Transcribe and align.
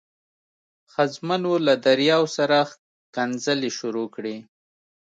ښځمنو 0.93 1.53
له 1.67 1.73
دریاو 1.85 2.25
سره 2.37 2.57
ښکنځلې 2.71 3.69
شروع 3.79 4.07
کړې. 4.15 4.37